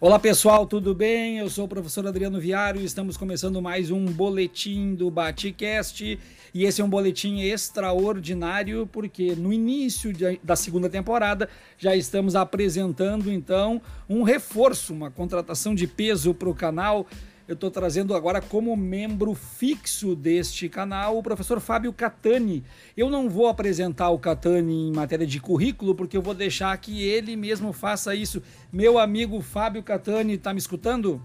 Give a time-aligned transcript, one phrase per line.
[0.00, 1.38] Olá pessoal, tudo bem?
[1.38, 6.16] Eu sou o professor Adriano Viário e estamos começando mais um boletim do Batcast.
[6.54, 12.36] E esse é um boletim extraordinário porque no início de, da segunda temporada já estamos
[12.36, 17.04] apresentando então um reforço, uma contratação de peso para o canal
[17.48, 22.62] eu estou trazendo agora como membro fixo deste canal o professor Fábio Catani.
[22.94, 27.02] Eu não vou apresentar o Catani em matéria de currículo, porque eu vou deixar que
[27.02, 28.42] ele mesmo faça isso.
[28.70, 31.22] Meu amigo Fábio Catani, está me escutando?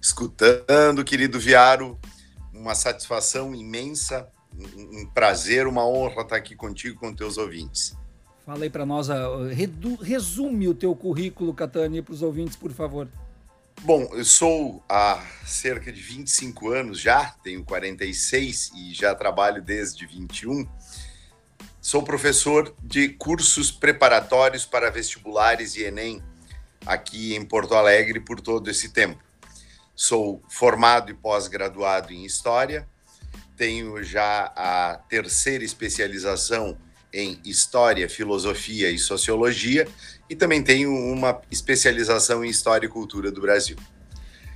[0.00, 1.98] Escutando, querido Viaro.
[2.50, 4.26] Uma satisfação imensa,
[4.56, 7.94] um prazer, uma honra estar aqui contigo, com teus ouvintes.
[8.46, 9.08] Fala aí para nós,
[10.00, 13.08] resume o teu currículo, Catani, para os ouvintes, por favor.
[13.84, 20.06] Bom, eu sou há cerca de 25 anos já, tenho 46 e já trabalho desde
[20.06, 20.66] 21.
[21.82, 26.22] Sou professor de cursos preparatórios para vestibulares e Enem
[26.86, 29.22] aqui em Porto Alegre por todo esse tempo.
[29.94, 32.88] Sou formado e pós-graduado em História,
[33.54, 36.78] tenho já a terceira especialização
[37.14, 39.86] em História, Filosofia e Sociologia
[40.28, 43.76] e também tenho uma especialização em História e Cultura do Brasil.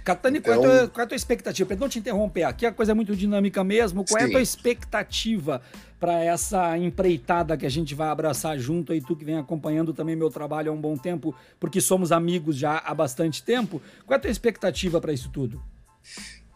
[0.04, 1.68] Catani, então, qual, é a tua, então- qual é a tua expectativa?
[1.68, 4.04] Perdão te interromper, aqui a coisa é muito dinâmica mesmo.
[4.04, 4.26] Qual sim.
[4.26, 5.62] é a tua expectativa
[6.00, 10.16] para essa empreitada que a gente vai abraçar junto aí, tu que vem acompanhando também
[10.16, 13.82] meu trabalho há um bom tempo, porque somos amigos já há bastante tempo.
[14.06, 15.62] Qual é a tua expectativa para isso tudo?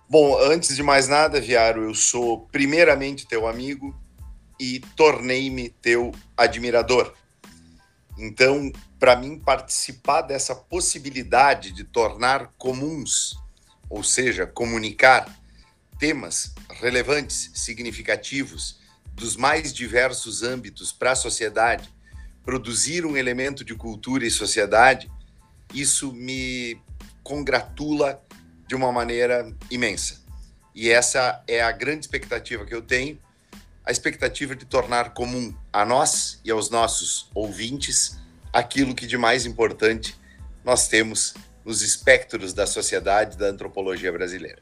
[0.09, 3.95] Bom, antes de mais nada, Viaro, eu sou primeiramente teu amigo
[4.59, 7.15] e tornei-me teu admirador.
[8.19, 13.37] Então, para mim, participar dessa possibilidade de tornar comuns,
[13.89, 15.29] ou seja, comunicar
[15.99, 18.81] temas relevantes, significativos,
[19.15, 21.91] dos mais diversos âmbitos para a sociedade,
[22.45, 25.11] produzir um elemento de cultura e sociedade,
[25.73, 26.81] isso me
[27.23, 28.23] congratula
[28.67, 30.23] de uma maneira imensa.
[30.75, 33.19] E essa é a grande expectativa que eu tenho
[33.85, 38.19] a expectativa de tornar comum a nós e aos nossos ouvintes
[38.53, 40.17] aquilo que de mais importante
[40.65, 41.35] nós temos
[41.65, 44.61] nos espectros da sociedade da antropologia brasileira.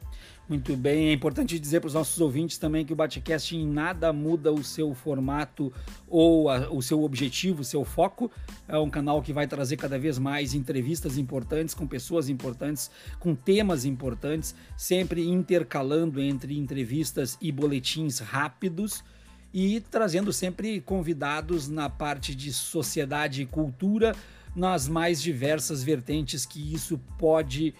[0.51, 4.11] Muito bem, é importante dizer para os nossos ouvintes também que o Batcast em nada
[4.11, 5.71] muda o seu formato
[6.09, 8.29] ou a, o seu objetivo, o seu foco.
[8.67, 13.33] É um canal que vai trazer cada vez mais entrevistas importantes com pessoas importantes, com
[13.33, 19.05] temas importantes, sempre intercalando entre entrevistas e boletins rápidos
[19.53, 24.13] e trazendo sempre convidados na parte de sociedade e cultura,
[24.53, 27.73] nas mais diversas vertentes que isso pode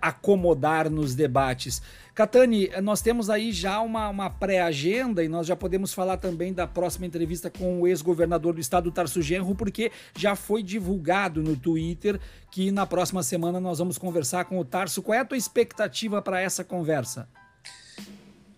[0.00, 1.80] acomodar nos debates.
[2.14, 6.66] Catani, nós temos aí já uma, uma pré-agenda e nós já podemos falar também da
[6.66, 12.18] próxima entrevista com o ex-governador do estado, Tarso Genro, porque já foi divulgado no Twitter
[12.50, 15.00] que na próxima semana nós vamos conversar com o Tarso.
[15.00, 17.28] Qual é a tua expectativa para essa conversa?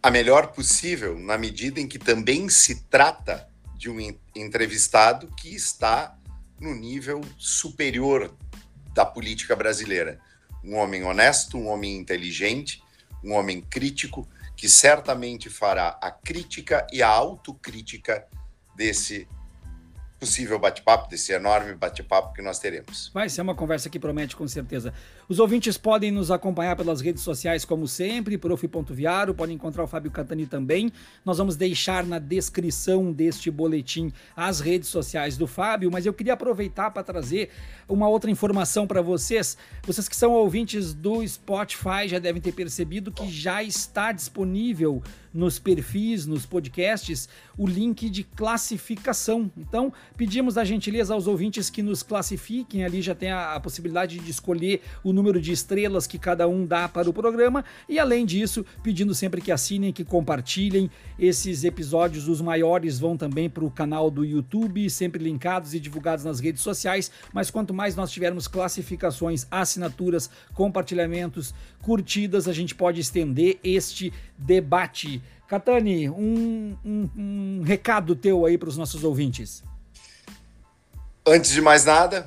[0.02, 3.98] A melhor possível, na medida em que também se trata de um
[4.34, 6.16] entrevistado que está
[6.58, 8.34] no nível superior
[8.94, 10.18] da política brasileira
[10.62, 12.82] um homem honesto, um homem inteligente,
[13.22, 18.26] um homem crítico, que certamente fará a crítica e a autocrítica
[18.76, 19.26] desse
[20.20, 23.10] possível bate-papo, desse enorme bate-papo que nós teremos.
[23.14, 24.92] Vai ser uma conversa que promete com certeza.
[25.26, 30.10] Os ouvintes podem nos acompanhar pelas redes sociais, como sempre, prof.viaro, podem encontrar o Fábio
[30.10, 30.92] Catani também.
[31.24, 36.34] Nós vamos deixar na descrição deste boletim as redes sociais do Fábio, mas eu queria
[36.34, 37.48] aproveitar para trazer
[37.88, 39.56] uma outra informação para vocês.
[39.84, 45.02] Vocês que são ouvintes do Spotify já devem ter percebido que já está disponível
[45.32, 49.50] nos perfis, nos podcasts, o link de classificação.
[49.56, 54.18] Então, pedimos a gentileza aos ouvintes que nos classifiquem, ali já tem a, a possibilidade
[54.18, 58.26] de escolher o número de estrelas que cada um dá para o programa e além
[58.26, 63.70] disso, pedindo sempre que assinem, que compartilhem esses episódios, os maiores vão também para o
[63.70, 68.48] canal do YouTube, sempre linkados e divulgados nas redes sociais, mas quanto mais nós tivermos
[68.48, 75.22] classificações, assinaturas, compartilhamentos, curtidas, a gente pode estender este debate.
[75.46, 79.64] Catani, um, um, um recado teu aí para os nossos ouvintes.
[81.26, 82.26] Antes de mais nada,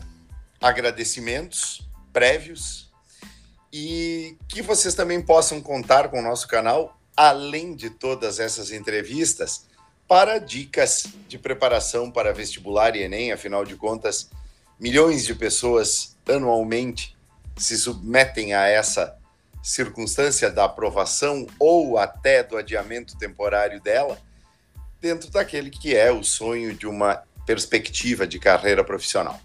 [0.62, 1.81] agradecimentos
[2.13, 2.92] prévios
[3.72, 9.66] e que vocês também possam contar com o nosso canal, além de todas essas entrevistas,
[10.07, 14.30] para dicas de preparação para vestibular e Enem, afinal de contas,
[14.80, 17.18] milhões de pessoas anualmente
[17.57, 19.18] se submetem a essa
[19.63, 24.22] circunstância da aprovação ou até do adiamento temporário dela,
[25.01, 29.40] dentro daquele que é o sonho de uma perspectiva de carreira profissional.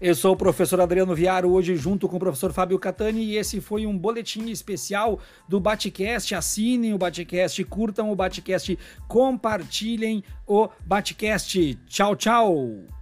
[0.00, 3.60] Eu sou o professor Adriano Viaro, hoje junto com o professor Fábio Catani, e esse
[3.60, 6.34] foi um boletim especial do Batcast.
[6.34, 11.74] Assinem o Batcast, curtam o Batcast, compartilhem o Batcast.
[11.86, 12.99] Tchau, tchau!